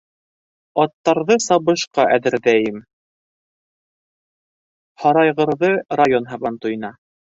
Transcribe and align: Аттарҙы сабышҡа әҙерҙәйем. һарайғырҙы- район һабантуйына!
Аттарҙы 0.83 1.35
сабышҡа 1.47 2.05
әҙерҙәйем. 2.15 2.79
һарайғырҙы- 5.05 5.71
район 6.03 6.31
һабантуйына! 6.33 6.93